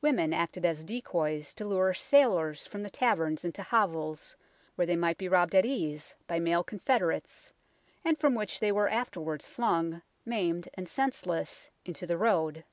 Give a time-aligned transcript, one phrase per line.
[0.00, 4.34] Women acted as decoys to lure sailors from the taverns into hovels
[4.74, 7.52] where they might be robbed at ease by male confederates,
[8.02, 12.64] and from which they were afterwards flung, maimed and senseless, into the road.